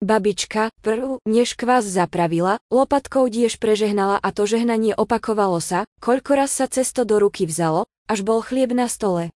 Babička, 0.00 0.72
prv, 0.80 1.20
než 1.28 1.60
kvás 1.60 1.84
zapravila, 1.84 2.56
lopatkou 2.72 3.28
diež 3.28 3.60
prežehnala 3.60 4.16
a 4.16 4.28
to 4.32 4.48
žehnanie 4.48 4.96
opakovalo 4.96 5.60
sa, 5.60 5.84
koľko 6.00 6.32
raz 6.32 6.56
sa 6.56 6.64
cesto 6.64 7.04
do 7.04 7.20
ruky 7.20 7.44
vzalo, 7.44 7.84
až 8.08 8.24
bol 8.24 8.40
chlieb 8.40 8.72
na 8.72 8.88
stole 8.88 9.28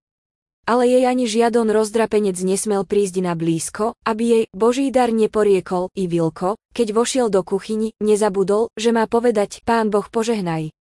ale 0.67 0.91
jej 0.91 1.07
ani 1.07 1.31
žiadon 1.31 1.71
rozdrapenec 1.71 2.35
nesmel 2.43 2.83
prísť 2.83 3.23
na 3.23 3.39
blízko, 3.39 3.95
aby 4.03 4.23
jej 4.27 4.45
Boží 4.51 4.91
dar 4.91 5.15
neporiekol 5.15 5.95
i 5.95 6.11
Vilko, 6.11 6.59
keď 6.75 6.91
vošiel 6.91 7.31
do 7.31 7.47
kuchyni, 7.47 7.95
nezabudol, 8.03 8.69
že 8.75 8.91
má 8.91 9.07
povedať 9.07 9.63
Pán 9.63 9.89
Boh 9.89 10.05
požehnaj. 10.11 10.75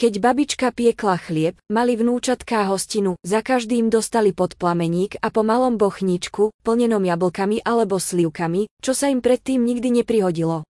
Keď 0.00 0.16
babička 0.16 0.72
piekla 0.72 1.20
chlieb, 1.20 1.60
mali 1.68 1.92
vnúčatká 1.92 2.64
hostinu, 2.72 3.20
za 3.20 3.44
každým 3.44 3.92
dostali 3.92 4.32
pod 4.32 4.56
plameník 4.56 5.20
a 5.20 5.28
po 5.28 5.44
malom 5.44 5.76
bochníčku, 5.76 6.56
plnenom 6.64 7.04
jablkami 7.04 7.60
alebo 7.60 8.00
slivkami, 8.00 8.64
čo 8.80 8.96
sa 8.96 9.12
im 9.12 9.20
predtým 9.20 9.60
nikdy 9.60 10.00
neprihodilo. 10.00 10.64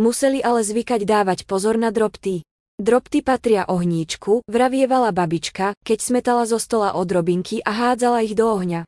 Museli 0.00 0.40
ale 0.40 0.64
zvykať 0.64 1.04
dávať 1.04 1.38
pozor 1.44 1.76
na 1.76 1.92
drobty. 1.92 2.40
Drobty 2.84 3.24
patria 3.24 3.64
ohníčku, 3.64 4.44
vravievala 4.44 5.08
babička, 5.08 5.72
keď 5.88 5.98
smetala 6.04 6.44
zo 6.44 6.60
stola 6.60 6.92
odrobinky 6.92 7.64
a 7.64 7.72
hádzala 7.72 8.20
ich 8.20 8.36
do 8.36 8.44
ohňa. 8.44 8.84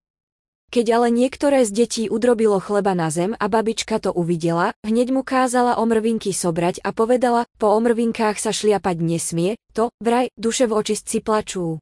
Keď 0.68 0.86
ale 0.92 1.08
niektoré 1.08 1.64
z 1.64 1.72
detí 1.72 2.02
udrobilo 2.12 2.60
chleba 2.60 2.92
na 2.92 3.08
zem 3.08 3.32
a 3.32 3.48
babička 3.48 3.96
to 3.96 4.12
uvidela, 4.12 4.76
hneď 4.84 5.16
mu 5.16 5.24
kázala 5.24 5.80
omrvinky 5.80 6.36
sobrať 6.36 6.84
a 6.84 6.92
povedala, 6.92 7.48
po 7.56 7.72
omrvinkách 7.72 8.36
sa 8.36 8.52
šliapať 8.52 9.00
nesmie, 9.00 9.56
to, 9.72 9.88
vraj, 10.04 10.28
duše 10.36 10.68
v 10.68 10.76
očistci 10.76 11.24
plačú. 11.24 11.80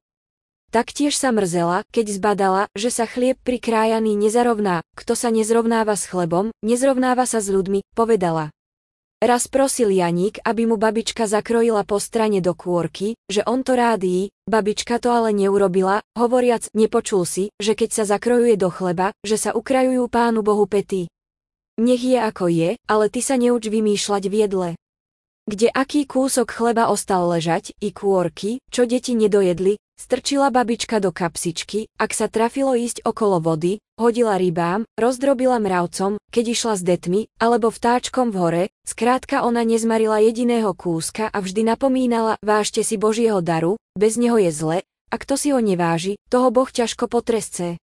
Taktiež 0.70 1.18
sa 1.18 1.34
mrzela, 1.34 1.82
keď 1.90 2.14
zbadala, 2.14 2.62
že 2.78 2.94
sa 2.94 3.10
chlieb 3.10 3.42
prikrájaný 3.42 4.14
nezarovná, 4.14 4.86
kto 4.94 5.18
sa 5.18 5.34
nezrovnáva 5.34 5.98
s 5.98 6.06
chlebom, 6.06 6.54
nezrovnáva 6.62 7.26
sa 7.26 7.42
s 7.42 7.50
ľuďmi, 7.50 7.82
povedala. 7.98 8.53
Raz 9.24 9.48
prosil 9.48 9.88
Janík, 9.88 10.36
aby 10.44 10.68
mu 10.68 10.76
babička 10.76 11.24
zakrojila 11.24 11.88
po 11.88 11.96
strane 11.96 12.44
do 12.44 12.52
kôrky, 12.52 13.16
že 13.24 13.40
on 13.48 13.64
to 13.64 13.72
rádí, 13.72 14.28
babička 14.44 15.00
to 15.00 15.08
ale 15.08 15.32
neurobila, 15.32 16.04
hovoriac, 16.12 16.68
nepočul 16.76 17.24
si, 17.24 17.48
že 17.56 17.72
keď 17.72 17.88
sa 17.88 18.04
zakrojuje 18.04 18.60
do 18.60 18.68
chleba, 18.68 19.16
že 19.24 19.40
sa 19.40 19.56
ukrajujú 19.56 20.12
pánu 20.12 20.44
Bohu 20.44 20.68
pety. 20.68 21.08
Nech 21.80 22.04
je 22.04 22.20
ako 22.20 22.52
je, 22.52 22.70
ale 22.84 23.04
ty 23.08 23.24
sa 23.24 23.40
neuč 23.40 23.64
vymýšľať 23.72 24.28
v 24.28 24.34
jedle. 24.44 24.68
Kde 25.48 25.72
aký 25.72 26.04
kúsok 26.04 26.52
chleba 26.52 26.92
ostal 26.92 27.24
ležať, 27.24 27.72
i 27.80 27.96
kôrky, 27.96 28.60
čo 28.68 28.84
deti 28.84 29.16
nedojedli, 29.16 29.80
Strčila 30.04 30.52
babička 30.52 31.00
do 31.00 31.16
kapsičky, 31.16 31.88
ak 31.96 32.12
sa 32.12 32.28
trafilo 32.28 32.76
ísť 32.76 33.08
okolo 33.08 33.40
vody, 33.40 33.80
hodila 33.96 34.36
rybám, 34.36 34.84
rozdrobila 35.00 35.56
mravcom, 35.56 36.20
keď 36.28 36.44
išla 36.52 36.74
s 36.76 36.84
detmi, 36.84 37.32
alebo 37.40 37.72
vtáčkom 37.72 38.28
v 38.28 38.36
hore, 38.36 38.64
skrátka 38.84 39.40
ona 39.48 39.64
nezmarila 39.64 40.20
jediného 40.20 40.76
kúska 40.76 41.32
a 41.32 41.40
vždy 41.40 41.72
napomínala, 41.72 42.36
vážte 42.44 42.84
si 42.84 43.00
Božieho 43.00 43.40
daru, 43.40 43.80
bez 43.96 44.20
neho 44.20 44.36
je 44.36 44.52
zle, 44.52 44.78
a 45.08 45.16
kto 45.16 45.40
si 45.40 45.56
ho 45.56 45.60
neváži, 45.64 46.20
toho 46.28 46.52
Boh 46.52 46.68
ťažko 46.68 47.08
potresce. 47.08 47.80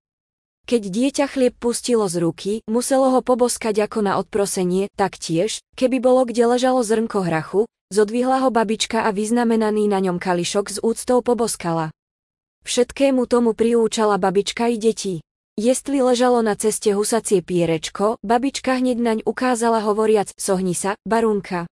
Keď 0.69 0.81
dieťa 0.93 1.25
chlieb 1.25 1.57
pustilo 1.57 2.05
z 2.05 2.21
ruky, 2.21 2.53
muselo 2.69 3.17
ho 3.17 3.25
poboskať 3.25 3.81
ako 3.89 4.05
na 4.05 4.21
odprosenie, 4.21 4.93
taktiež, 4.93 5.57
keby 5.73 5.97
bolo 5.97 6.29
kde 6.29 6.53
ležalo 6.53 6.85
zrnko 6.85 7.25
hrachu, 7.25 7.65
zodvihla 7.89 8.45
ho 8.45 8.53
babička 8.53 9.09
a 9.09 9.09
vyznamenaný 9.09 9.89
na 9.89 9.97
ňom 10.05 10.21
kališok 10.21 10.69
z 10.69 10.77
úctou 10.85 11.25
poboskala. 11.25 11.89
Všetkému 12.61 13.25
tomu 13.25 13.57
priúčala 13.57 14.21
babička 14.21 14.69
i 14.69 14.77
deti. 14.77 15.15
Jestli 15.59 15.99
ležalo 15.99 16.39
na 16.41 16.55
ceste 16.55 16.95
husacie 16.95 17.43
pierečko, 17.43 18.17
babička 18.23 18.79
hneď 18.79 18.97
naň 18.97 19.19
ukázala 19.27 19.83
hovoriac, 19.83 20.31
sohni 20.39 20.71
sa, 20.71 20.95
barunka. 21.03 21.67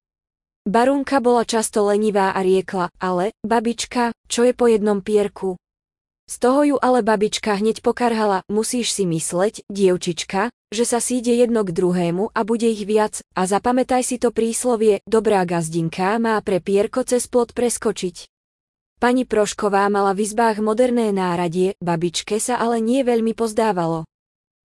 Barunka 0.68 1.24
bola 1.24 1.48
často 1.48 1.88
lenivá 1.88 2.36
a 2.36 2.44
riekla, 2.44 2.92
ale, 3.00 3.32
babička, 3.42 4.12
čo 4.28 4.44
je 4.44 4.54
po 4.54 4.68
jednom 4.68 5.00
pierku? 5.02 5.56
Z 6.30 6.38
toho 6.38 6.62
ju 6.62 6.78
ale 6.78 7.02
babička 7.02 7.58
hneď 7.58 7.82
pokarhala, 7.82 8.46
musíš 8.46 8.94
si 8.94 9.10
mysleť, 9.10 9.66
dievčička, 9.66 10.54
že 10.70 10.86
sa 10.86 11.02
síde 11.02 11.34
jedno 11.34 11.66
k 11.66 11.74
druhému 11.74 12.30
a 12.30 12.46
bude 12.46 12.70
ich 12.70 12.86
viac, 12.86 13.26
a 13.34 13.50
zapamätaj 13.50 14.06
si 14.06 14.22
to 14.22 14.30
príslovie, 14.30 15.02
dobrá 15.10 15.42
gazdinka 15.42 16.22
má 16.22 16.38
pre 16.46 16.62
pierko 16.62 17.02
cez 17.02 17.26
plot 17.26 17.58
preskočiť. 17.58 18.30
Pani 19.00 19.24
Prošková 19.24 19.88
mala 19.88 20.12
v 20.12 20.28
izbách 20.28 20.60
moderné 20.60 21.16
náradie, 21.16 21.72
babičke 21.80 22.36
sa 22.36 22.60
ale 22.60 22.84
nie 22.84 23.00
veľmi 23.08 23.32
pozdávalo. 23.32 24.04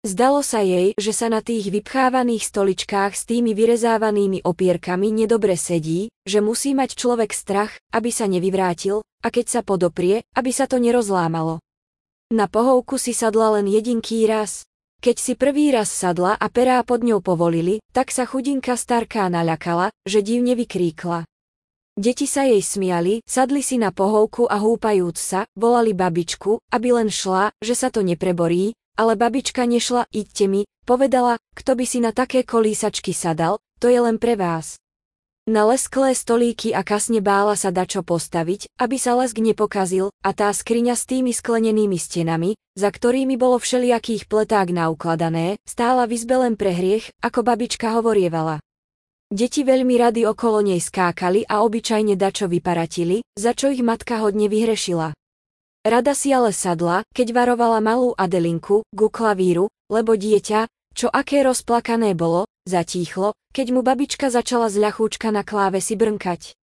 Zdalo 0.04 0.44
sa 0.44 0.61
jej, 0.61 0.92
že 1.00 1.16
sa 1.16 1.32
na 1.32 1.40
tých 1.40 1.73
vypchávaných 1.73 2.44
stoličkách 2.44 3.16
s 3.16 3.25
tými 3.25 3.56
vyrezávanými 3.56 4.44
opierkami 4.44 5.08
nedobre 5.16 5.56
sedí, 5.56 6.12
že 6.28 6.44
musí 6.44 6.76
mať 6.76 7.00
človek 7.00 7.32
strach, 7.32 7.73
aby 7.88 8.12
sa 8.12 8.28
nevyvrátil, 8.28 9.00
a 9.00 9.32
keď 9.32 9.49
sa 9.49 9.61
podoprie, 9.64 10.20
aby 10.37 10.52
sa 10.52 10.68
to 10.68 10.76
nerozlámalo. 10.76 11.64
Na 12.28 12.52
pohovku 12.52 13.00
si 13.00 13.16
sadla 13.16 13.56
len 13.56 13.64
jedinký 13.64 14.28
raz. 14.28 14.68
Keď 15.00 15.16
si 15.16 15.40
prvý 15.40 15.73
raz 15.73 15.88
sadla 15.88 16.37
a 16.37 16.52
perá 16.52 16.85
pod 16.85 17.00
ňou 17.00 17.25
povolili, 17.25 17.80
tak 17.97 18.12
sa 18.12 18.28
chudinka 18.28 18.76
starká 18.76 19.32
naľakala, 19.32 19.88
že 20.04 20.20
divne 20.20 20.52
vykríkla. 20.52 21.25
Deti 21.99 22.31
sa 22.31 22.47
jej 22.47 22.62
smiali, 22.62 23.26
sadli 23.26 23.59
si 23.59 23.75
na 23.75 23.90
pohovku 23.90 24.47
a 24.47 24.62
húpajúc 24.62 25.19
sa, 25.19 25.50
volali 25.59 25.99
babičku, 25.99 26.62
aby 26.71 26.95
len 26.95 27.11
šla, 27.11 27.50
že 27.59 27.75
sa 27.75 27.90
to 27.90 28.07
nepreborí, 28.07 28.78
ale 28.95 29.19
babička 29.19 29.67
nešla, 29.67 30.07
idte 30.14 30.47
mi, 30.47 30.62
povedala, 30.87 31.43
kto 31.59 31.75
by 31.75 31.83
si 31.90 31.99
na 31.99 32.14
také 32.14 32.47
kolísačky 32.47 33.11
sadal, 33.11 33.59
to 33.83 33.90
je 33.90 33.99
len 33.99 34.23
pre 34.23 34.38
vás. 34.38 34.78
Na 35.50 35.67
lesklé 35.67 36.14
stolíky 36.14 36.71
a 36.71 36.87
kasne 36.87 37.19
bála 37.19 37.59
sa 37.59 37.75
dačo 37.75 38.07
postaviť, 38.07 38.78
aby 38.78 38.95
sa 38.95 39.19
lesk 39.19 39.43
nepokazil, 39.43 40.14
a 40.23 40.31
tá 40.31 40.55
skriňa 40.55 40.95
s 40.95 41.02
tými 41.02 41.35
sklenenými 41.35 41.99
stenami, 41.99 42.55
za 42.78 42.95
ktorými 42.95 43.35
bolo 43.35 43.59
všelijakých 43.59 44.31
pleták 44.31 44.71
naukladané, 44.71 45.59
stála 45.67 46.07
v 46.07 46.14
izbe 46.14 46.47
len 46.47 46.55
pre 46.55 46.71
hriech, 46.71 47.11
ako 47.26 47.43
babička 47.43 47.90
hovorievala. 47.99 48.62
Deti 49.28 49.61
veľmi 49.61 49.92
rady 50.00 50.25
okolo 50.25 50.64
nej 50.64 50.80
skákali 50.80 51.44
a 51.44 51.61
obyčajne 51.61 52.16
dačo 52.16 52.49
vyparatili, 52.49 53.20
za 53.37 53.52
čo 53.52 53.68
ich 53.68 53.85
matka 53.85 54.25
hodne 54.25 54.49
vyhrešila. 54.49 55.12
Rada 55.85 56.16
si 56.16 56.32
ale 56.32 56.56
sadla, 56.56 57.04
keď 57.12 57.37
varovala 57.37 57.85
malú 57.85 58.16
Adelinku, 58.16 58.88
ku 58.88 59.06
klavíru, 59.12 59.68
lebo 59.92 60.16
dieťa, 60.16 60.64
čo 60.97 61.12
aké 61.12 61.44
rozplakané 61.44 62.16
bolo, 62.16 62.49
zatíchlo, 62.64 63.37
keď 63.52 63.66
mu 63.76 63.85
babička 63.85 64.32
začala 64.32 64.73
z 64.73 64.80
ľachúčka 64.80 65.28
na 65.28 65.44
kláve 65.44 65.85
si 65.85 65.92
brnkať. 65.92 66.56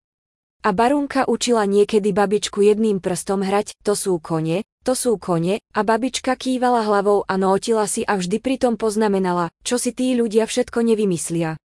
A 0.66 0.74
barunka 0.74 1.30
učila 1.30 1.70
niekedy 1.70 2.18
babičku 2.18 2.66
jedným 2.66 2.98
prstom 2.98 3.46
hrať, 3.46 3.78
to 3.86 3.94
sú 3.94 4.18
kone, 4.18 4.66
to 4.82 4.98
sú 4.98 5.22
kone, 5.22 5.62
a 5.62 5.80
babička 5.86 6.34
kývala 6.34 6.82
hlavou 6.82 7.30
a 7.30 7.34
nótila 7.38 7.86
si 7.86 8.02
a 8.02 8.18
vždy 8.18 8.42
pritom 8.42 8.74
poznamenala, 8.74 9.54
čo 9.62 9.78
si 9.78 9.94
tí 9.94 10.18
ľudia 10.18 10.50
všetko 10.50 10.82
nevymyslia. 10.82 11.62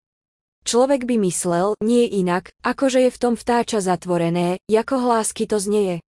Človek 0.64 1.08
by 1.08 1.16
myslel, 1.24 1.74
nie 1.80 2.04
inak, 2.04 2.52
ako 2.60 2.92
že 2.92 3.08
je 3.08 3.10
v 3.10 3.20
tom 3.20 3.34
vtáča 3.34 3.80
zatvorené, 3.80 4.60
ako 4.68 4.94
hlásky 5.00 5.48
to 5.48 5.56
znieje. 5.56 6.04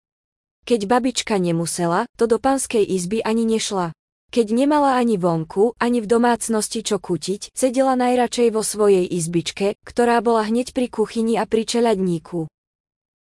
Keď 0.68 0.86
babička 0.86 1.42
nemusela, 1.42 2.06
to 2.20 2.30
do 2.30 2.38
panskej 2.38 2.86
izby 2.86 3.24
ani 3.26 3.48
nešla. 3.48 3.96
Keď 4.32 4.48
nemala 4.56 4.96
ani 4.96 5.20
vonku, 5.20 5.76
ani 5.76 6.00
v 6.00 6.08
domácnosti 6.08 6.88
čo 6.88 7.04
kutiť, 7.04 7.52
sedela 7.52 8.00
najradšej 8.00 8.56
vo 8.56 8.64
svojej 8.64 9.04
izbičke, 9.04 9.76
ktorá 9.84 10.24
bola 10.24 10.48
hneď 10.48 10.72
pri 10.72 10.88
kuchyni 10.88 11.36
a 11.36 11.44
pri 11.44 11.68
čeľadníku. 11.68 12.48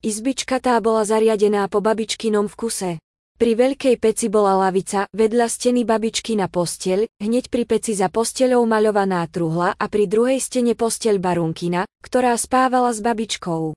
Izbička 0.01 0.63
tá 0.63 0.79
bola 0.79 1.03
zariadená 1.03 1.67
po 1.67 1.83
babičkinom 1.83 2.47
vkuse. 2.47 3.03
Pri 3.41 3.57
veľkej 3.57 3.97
peci 3.97 4.29
bola 4.29 4.53
lavica, 4.53 5.09
vedľa 5.17 5.49
steny 5.49 5.81
babičky 5.81 6.37
na 6.37 6.45
posteľ, 6.45 7.09
hneď 7.17 7.49
pri 7.49 7.65
peci 7.65 7.97
za 7.97 8.05
posteľou 8.05 8.69
maľovaná 8.69 9.25
truhla 9.33 9.73
a 9.73 9.85
pri 9.89 10.05
druhej 10.05 10.37
stene 10.37 10.77
posteľ 10.77 11.17
barunkina, 11.17 11.89
ktorá 12.05 12.37
spávala 12.37 12.93
s 12.93 13.01
babičkou. 13.01 13.73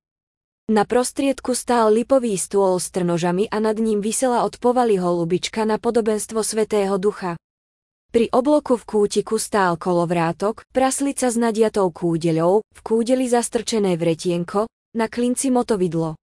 Na 0.69 0.85
prostriedku 0.85 1.57
stál 1.57 1.97
lipový 1.97 2.37
stôl 2.37 2.77
s 2.77 2.93
trnožami 2.93 3.49
a 3.49 3.57
nad 3.57 3.81
ním 3.81 4.05
vysela 4.05 4.45
od 4.45 4.61
povaly 4.61 5.01
holubička 5.01 5.65
na 5.65 5.81
podobenstvo 5.81 6.45
Svetého 6.45 7.01
Ducha. 7.01 7.41
Pri 8.13 8.29
obloku 8.37 8.77
v 8.77 8.85
kútiku 8.85 9.41
stál 9.41 9.81
kolovrátok, 9.81 10.61
praslica 10.77 11.33
s 11.33 11.41
nadiatou 11.41 11.89
kúdeľou, 11.89 12.61
v 12.61 12.81
kúdeli 12.85 13.33
zastrčené 13.33 13.97
vretienko, 13.97 14.69
na 14.93 15.09
klinci 15.09 15.49
motovidlo. 15.49 16.21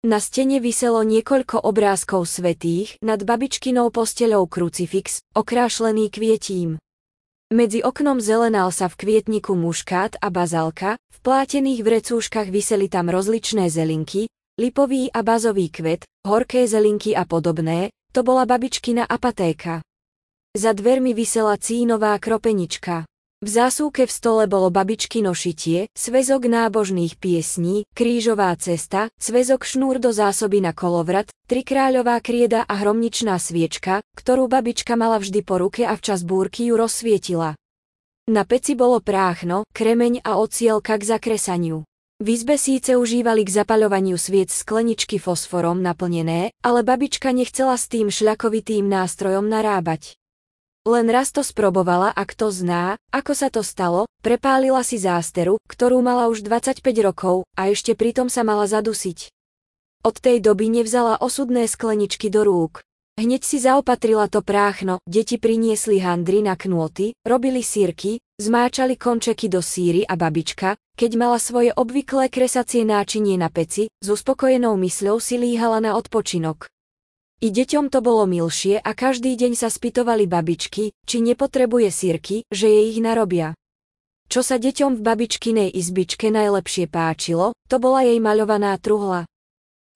Na 0.00 0.16
stene 0.16 0.64
viselo 0.64 1.04
niekoľko 1.04 1.60
obrázkov 1.60 2.24
svetých, 2.24 2.96
nad 3.04 3.20
babičkinou 3.20 3.92
posteľou 3.92 4.48
krucifix, 4.48 5.20
okrášlený 5.36 6.08
kvietím. 6.08 6.80
Medzi 7.52 7.84
oknom 7.84 8.16
zelenal 8.16 8.72
sa 8.72 8.88
v 8.88 8.96
kvietniku 8.96 9.52
muškát 9.52 10.16
a 10.24 10.32
bazalka, 10.32 10.96
v 11.12 11.18
plátených 11.20 11.84
vrecúškach 11.84 12.48
viseli 12.48 12.88
tam 12.88 13.12
rozličné 13.12 13.68
zelinky, 13.68 14.32
lipový 14.56 15.12
a 15.12 15.20
bazový 15.20 15.68
kvet, 15.68 16.08
horké 16.24 16.64
zelinky 16.64 17.12
a 17.12 17.28
podobné, 17.28 17.92
to 18.16 18.24
bola 18.24 18.48
babičkina 18.48 19.04
apatéka. 19.04 19.84
Za 20.56 20.72
dvermi 20.72 21.12
visela 21.12 21.60
cínová 21.60 22.16
kropenička. 22.16 23.09
V 23.40 23.48
zásúke 23.48 24.04
v 24.04 24.12
stole 24.12 24.44
bolo 24.44 24.68
babičky 24.68 25.24
nošitie, 25.24 25.88
svezok 25.96 26.44
nábožných 26.44 27.16
piesní, 27.16 27.88
krížová 27.96 28.52
cesta, 28.60 29.08
svezok 29.16 29.64
šnúr 29.64 29.96
do 29.96 30.12
zásoby 30.12 30.60
na 30.60 30.76
kolovrat, 30.76 31.32
trikráľová 31.48 32.20
krieda 32.20 32.68
a 32.68 32.74
hromničná 32.76 33.40
sviečka, 33.40 34.04
ktorú 34.12 34.44
babička 34.44 34.92
mala 34.92 35.16
vždy 35.16 35.40
po 35.40 35.56
ruke 35.56 35.88
a 35.88 35.96
včas 35.96 36.20
búrky 36.20 36.68
ju 36.68 36.76
rozsvietila. 36.76 37.56
Na 38.28 38.44
peci 38.44 38.76
bolo 38.76 39.00
práchno, 39.00 39.64
kremeň 39.72 40.20
a 40.20 40.36
ocielka 40.36 41.00
k 41.00 41.08
zakresaniu. 41.08 41.88
V 42.20 42.26
izbe 42.36 42.60
síce 42.60 43.00
užívali 43.00 43.48
k 43.48 43.56
zapaľovaniu 43.56 44.20
sviec 44.20 44.52
skleničky 44.52 45.16
fosforom 45.16 45.80
naplnené, 45.80 46.52
ale 46.60 46.84
babička 46.84 47.32
nechcela 47.32 47.80
s 47.80 47.88
tým 47.88 48.12
šľakovitým 48.12 48.84
nástrojom 48.84 49.48
narábať. 49.48 50.19
Len 50.88 51.12
raz 51.12 51.28
to 51.28 51.44
sprobovala 51.44 52.08
a 52.08 52.24
kto 52.24 52.48
zná, 52.48 52.96
ako 53.12 53.36
sa 53.36 53.52
to 53.52 53.60
stalo, 53.60 54.08
prepálila 54.24 54.80
si 54.80 54.96
zásteru, 54.96 55.60
ktorú 55.68 56.00
mala 56.00 56.32
už 56.32 56.40
25 56.40 56.80
rokov 57.04 57.44
a 57.52 57.68
ešte 57.68 57.92
pritom 57.92 58.32
sa 58.32 58.48
mala 58.48 58.64
zadusiť. 58.64 59.28
Od 60.00 60.16
tej 60.16 60.40
doby 60.40 60.72
nevzala 60.72 61.20
osudné 61.20 61.68
skleničky 61.68 62.32
do 62.32 62.48
rúk. 62.48 62.80
Hneď 63.20 63.44
si 63.44 63.60
zaopatrila 63.60 64.32
to 64.32 64.40
práchno, 64.40 65.04
deti 65.04 65.36
priniesli 65.36 66.00
handry 66.00 66.40
na 66.40 66.56
knôty, 66.56 67.12
robili 67.28 67.60
sírky, 67.60 68.16
zmáčali 68.40 68.96
končeky 68.96 69.52
do 69.52 69.60
síry 69.60 70.08
a 70.08 70.16
babička, 70.16 70.80
keď 70.96 71.10
mala 71.20 71.36
svoje 71.36 71.76
obvyklé 71.76 72.32
kresacie 72.32 72.88
náčinie 72.88 73.36
na 73.36 73.52
peci, 73.52 73.92
s 74.00 74.06
uspokojenou 74.08 74.80
mysľou 74.80 75.20
si 75.20 75.36
líhala 75.36 75.84
na 75.84 76.00
odpočinok. 76.00 76.72
I 77.40 77.48
deťom 77.48 77.88
to 77.88 78.04
bolo 78.04 78.28
milšie 78.28 78.76
a 78.76 78.92
každý 78.92 79.32
deň 79.32 79.56
sa 79.56 79.72
spytovali 79.72 80.28
babičky, 80.28 80.92
či 81.08 81.16
nepotrebuje 81.24 81.88
sírky, 81.88 82.44
že 82.52 82.68
je 82.68 82.92
ich 82.92 83.00
narobia. 83.00 83.56
Čo 84.28 84.44
sa 84.44 84.60
deťom 84.60 85.00
v 85.00 85.04
babičkinej 85.08 85.72
izbičke 85.72 86.28
najlepšie 86.28 86.92
páčilo, 86.92 87.56
to 87.64 87.80
bola 87.80 88.04
jej 88.04 88.20
maľovaná 88.20 88.76
truhla. 88.76 89.24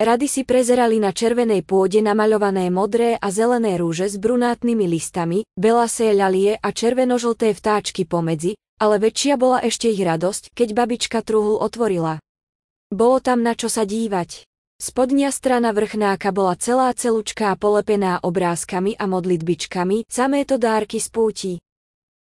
Rady 0.00 0.24
si 0.24 0.42
prezerali 0.48 0.96
na 0.96 1.12
červenej 1.12 1.68
pôde 1.68 2.00
namaľované 2.00 2.72
modré 2.72 3.20
a 3.20 3.28
zelené 3.28 3.76
rúže 3.76 4.08
s 4.08 4.16
brunátnymi 4.16 4.88
listami, 4.88 5.44
belasé 5.52 6.16
ľalie 6.16 6.56
a 6.56 6.68
červenožlté 6.72 7.52
vtáčky 7.52 8.08
pomedzi, 8.08 8.56
ale 8.80 8.96
väčšia 8.96 9.36
bola 9.36 9.60
ešte 9.60 9.92
ich 9.92 10.00
radosť, 10.00 10.56
keď 10.56 10.68
babička 10.72 11.20
truhlu 11.20 11.60
otvorila. 11.60 12.24
Bolo 12.88 13.20
tam 13.20 13.44
na 13.44 13.52
čo 13.52 13.68
sa 13.68 13.84
dívať. 13.84 14.48
Spodnia 14.74 15.30
strana 15.30 15.70
vrchnáka 15.70 16.34
bola 16.34 16.58
celá 16.58 16.90
celučká 16.90 17.54
polepená 17.54 18.18
obrázkami 18.20 18.98
a 18.98 19.06
modlitbičkami, 19.06 20.10
samé 20.10 20.42
to 20.42 20.58
dárky 20.58 20.98
z 20.98 21.08
púti. 21.14 21.52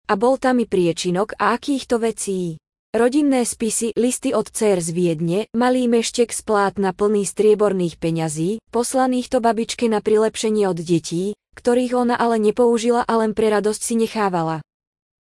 A 0.09 0.17
bol 0.17 0.41
tam 0.41 0.57
i 0.59 0.67
priečinok 0.67 1.37
a 1.37 1.53
akýchto 1.55 2.01
vecí. 2.01 2.57
Rodinné 2.97 3.45
spisy, 3.45 3.93
listy 4.01 4.33
od 4.33 4.49
dcer 4.49 4.81
z 4.81 4.97
Viedne, 4.97 5.45
malý 5.53 5.93
meštek 5.93 6.33
z 6.33 6.41
plátna 6.41 6.97
plný 6.97 7.29
strieborných 7.29 8.01
peňazí, 8.01 8.65
poslaných 8.73 9.29
to 9.29 9.45
babičke 9.45 9.85
na 9.93 10.01
prilepšenie 10.01 10.65
od 10.73 10.81
detí, 10.81 11.37
ktorých 11.53 11.93
ona 11.93 12.17
ale 12.17 12.41
nepoužila 12.41 13.05
a 13.05 13.13
len 13.21 13.37
pre 13.37 13.53
radosť 13.53 13.81
si 13.85 13.95
nechávala. 14.01 14.65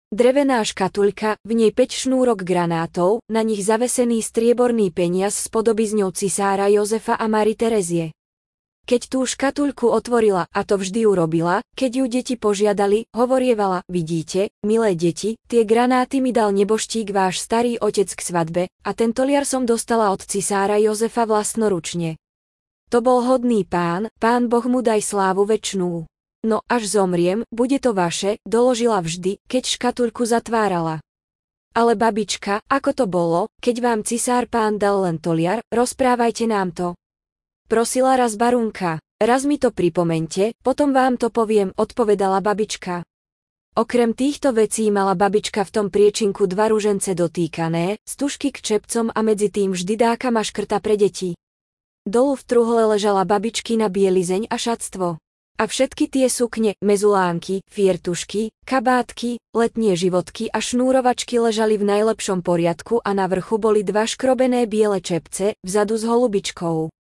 Drevená 0.08 0.64
škatulka, 0.64 1.36
v 1.44 1.52
nej 1.52 1.76
5 1.76 2.08
šnúrok 2.08 2.48
granátov, 2.48 3.20
na 3.28 3.44
nich 3.44 3.60
zavesený 3.60 4.24
strieborný 4.24 4.88
peniaz 4.96 5.36
s 5.36 5.52
podobizňou 5.52 6.16
cisára 6.16 6.72
Jozefa 6.72 7.20
a 7.20 7.28
Mary 7.28 7.60
Terezie. 7.60 8.16
Keď 8.88 9.02
tú 9.12 9.28
škatulku 9.28 9.92
otvorila, 9.92 10.48
a 10.48 10.64
to 10.64 10.80
vždy 10.80 11.04
urobila, 11.04 11.60
keď 11.76 11.92
ju 11.92 12.06
deti 12.08 12.36
požiadali, 12.40 13.12
hovorievala, 13.12 13.84
vidíte, 13.92 14.56
milé 14.64 14.96
deti, 14.96 15.36
tie 15.52 15.68
granáty 15.68 16.24
mi 16.24 16.32
dal 16.32 16.56
neboštík 16.56 17.12
váš 17.12 17.44
starý 17.44 17.76
otec 17.76 18.08
k 18.08 18.22
svadbe, 18.24 18.64
a 18.88 18.90
tento 18.96 19.28
liar 19.28 19.44
som 19.44 19.68
dostala 19.68 20.16
od 20.16 20.24
cisára 20.24 20.80
Jozefa 20.80 21.28
vlastnoručne. 21.28 22.16
To 22.96 23.04
bol 23.04 23.28
hodný 23.28 23.68
pán, 23.68 24.08
pán 24.24 24.48
Boh 24.48 24.64
mu 24.72 24.80
daj 24.80 25.04
slávu 25.04 25.44
väčšnú. 25.44 26.08
No 26.48 26.63
až 26.72 26.88
zomriem, 26.88 27.44
bude 27.51 27.75
to 27.75 27.92
vaše, 27.92 28.39
doložila 28.48 29.04
vždy, 29.04 29.44
keď 29.51 29.68
škatulku 29.68 30.24
zatvárala. 30.24 31.04
Ale 31.75 32.00
babička, 32.00 32.63
ako 32.72 32.89
to 32.96 33.04
bolo, 33.04 33.42
keď 33.60 33.75
vám 33.84 34.00
cisár 34.08 34.48
pán 34.48 34.80
dal 34.80 35.04
len 35.04 35.20
toliar, 35.20 35.60
rozprávajte 35.75 36.48
nám 36.48 36.72
to. 36.72 36.88
Prosila 37.68 38.16
raz 38.16 38.39
barunka. 38.39 39.04
Raz 39.20 39.44
mi 39.44 39.60
to 39.60 39.75
pripomente, 39.75 40.56
potom 40.63 40.96
vám 40.96 41.20
to 41.20 41.27
poviem, 41.34 41.75
odpovedala 41.75 42.39
babička. 42.39 43.04
Okrem 43.75 44.13
týchto 44.13 44.54
vecí 44.56 44.88
mala 44.88 45.18
babička 45.18 45.68
v 45.68 45.74
tom 45.74 45.88
priečinku 45.92 46.48
dva 46.48 46.72
ružence 46.72 47.12
dotýkané, 47.12 48.00
stužky 48.08 48.56
k 48.56 48.62
čepcom 48.62 49.12
a 49.12 49.20
medzi 49.25 49.52
tým 49.52 49.76
vždy 49.76 49.93
dáka 50.00 50.32
maškrta 50.32 50.80
pre 50.80 50.95
deti. 50.95 51.36
Dolu 52.08 52.39
v 52.39 52.43
truhle 52.48 52.84
ležala 52.93 53.26
babičkina 53.28 53.91
bielizeň 53.91 54.48
a 54.48 54.56
šatstvo. 54.56 55.19
A 55.58 55.65
všetky 55.65 56.06
tie 56.06 56.30
sukne, 56.30 56.78
mezulánky, 56.86 57.65
fiertušky, 57.65 58.54
kabátky, 58.62 59.41
letnie 59.58 59.98
životky 59.98 60.54
a 60.54 60.62
šnúrovačky 60.62 61.41
ležali 61.41 61.82
v 61.82 61.98
najlepšom 61.98 62.46
poriadku 62.46 63.02
a 63.02 63.10
na 63.17 63.26
vrchu 63.26 63.58
boli 63.58 63.82
dva 63.82 64.06
škrobené 64.06 64.70
biele 64.70 65.02
čepce, 65.02 65.58
vzadu 65.65 65.98
s 65.98 66.06
holubičkou. 66.06 66.93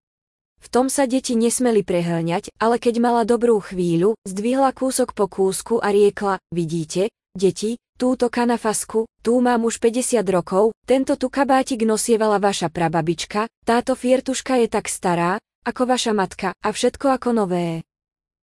V 0.64 0.66
tom 0.70 0.86
sa 0.86 1.10
deti 1.10 1.34
nesmeli 1.34 1.82
prehlňať, 1.82 2.54
ale 2.62 2.78
keď 2.78 2.94
mala 3.02 3.26
dobrú 3.26 3.58
chvíľu, 3.58 4.14
zdvihla 4.22 4.70
kúsok 4.70 5.18
po 5.18 5.26
kúsku 5.26 5.82
a 5.82 5.90
riekla, 5.90 6.38
vidíte, 6.54 7.10
deti, 7.34 7.82
túto 7.98 8.30
kanafasku, 8.30 9.10
tú 9.18 9.42
mám 9.42 9.66
už 9.66 9.82
50 9.82 10.22
rokov, 10.30 10.70
tento 10.86 11.18
tu 11.18 11.26
kabátik 11.26 11.82
nosievala 11.82 12.38
vaša 12.38 12.70
prababička, 12.70 13.50
táto 13.66 13.98
fiertuška 13.98 14.62
je 14.62 14.70
tak 14.70 14.86
stará, 14.86 15.42
ako 15.66 15.90
vaša 15.90 16.14
matka, 16.14 16.54
a 16.54 16.68
všetko 16.70 17.18
ako 17.18 17.34
nové. 17.34 17.82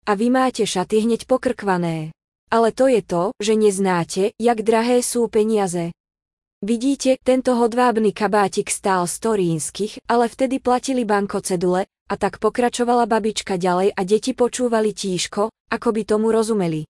A 0.04 0.12
vy 0.12 0.28
máte 0.28 0.68
šaty 0.68 1.08
hneď 1.08 1.24
pokrkvané. 1.24 2.12
Ale 2.52 2.76
to 2.76 2.86
je 2.92 3.00
to, 3.00 3.32
že 3.40 3.56
neznáte, 3.56 4.22
jak 4.36 4.60
drahé 4.60 5.00
sú 5.00 5.32
peniaze. 5.32 5.96
Vidíte, 6.64 7.16
tento 7.24 7.56
hodvábny 7.56 8.12
kabátik 8.12 8.68
stál 8.68 9.08
storínskych, 9.08 10.04
ale 10.08 10.28
vtedy 10.28 10.60
platili 10.60 11.04
bankocedule, 11.04 11.88
a 11.88 12.14
tak 12.20 12.36
pokračovala 12.36 13.08
babička 13.08 13.56
ďalej 13.56 13.96
a 13.96 14.00
deti 14.04 14.36
počúvali 14.36 14.92
tížko, 14.92 15.48
ako 15.72 15.88
by 15.92 16.02
tomu 16.04 16.28
rozumeli. 16.28 16.84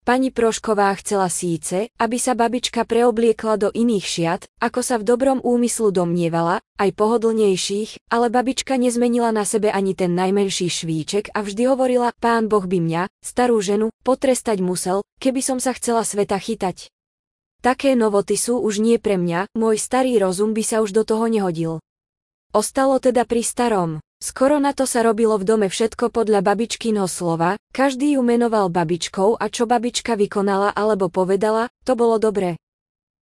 Pani 0.00 0.32
Prošková 0.32 0.96
chcela 0.96 1.28
síce, 1.28 1.92
aby 2.00 2.16
sa 2.16 2.32
babička 2.32 2.88
preobliekla 2.88 3.60
do 3.60 3.68
iných 3.68 4.06
šiat, 4.08 4.42
ako 4.56 4.80
sa 4.80 4.96
v 4.96 5.04
dobrom 5.04 5.44
úmyslu 5.44 5.92
domnievala, 5.92 6.64
aj 6.80 6.96
pohodlnejších, 6.96 8.08
ale 8.08 8.32
babička 8.32 8.80
nezmenila 8.80 9.28
na 9.28 9.44
sebe 9.44 9.68
ani 9.68 9.92
ten 9.92 10.16
najmenší 10.16 10.72
švíček 10.72 11.36
a 11.36 11.44
vždy 11.44 11.68
hovorila, 11.68 12.16
pán 12.16 12.48
Boh 12.48 12.64
by 12.64 12.80
mňa, 12.80 13.02
starú 13.20 13.60
ženu, 13.60 13.92
potrestať 14.00 14.64
musel, 14.64 15.04
keby 15.20 15.44
som 15.44 15.60
sa 15.60 15.76
chcela 15.76 16.00
sveta 16.00 16.40
chytať. 16.40 16.88
Také 17.60 17.92
novoty 17.92 18.40
sú 18.40 18.56
už 18.56 18.80
nie 18.80 18.96
pre 18.96 19.20
mňa, 19.20 19.52
môj 19.52 19.76
starý 19.76 20.16
rozum 20.16 20.56
by 20.56 20.64
sa 20.64 20.80
už 20.80 20.96
do 20.96 21.04
toho 21.04 21.28
nehodil. 21.28 21.76
Ostalo 22.56 22.96
teda 23.04 23.28
pri 23.28 23.44
starom. 23.44 24.00
Skoro 24.20 24.60
na 24.60 24.76
to 24.76 24.84
sa 24.84 25.00
robilo 25.00 25.40
v 25.40 25.48
dome 25.48 25.68
všetko 25.72 26.12
podľa 26.12 26.44
babičkinho 26.44 27.08
slova, 27.08 27.56
každý 27.72 28.14
ju 28.14 28.22
menoval 28.22 28.68
babičkou 28.68 29.40
a 29.40 29.48
čo 29.48 29.64
babička 29.64 30.12
vykonala 30.12 30.76
alebo 30.76 31.08
povedala, 31.08 31.72
to 31.88 31.96
bolo 31.96 32.20
dobre. 32.20 32.60